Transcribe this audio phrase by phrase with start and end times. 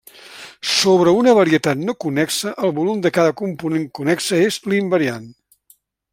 [0.75, 5.31] Sobre una varietat no connexa, el volum de cada component connexa és l'invariant.